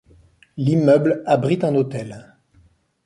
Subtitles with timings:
[0.57, 2.33] L'immeuble abrite un hôtel.